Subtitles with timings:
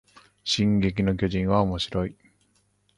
[0.43, 2.17] 進撃の巨人はおもしろい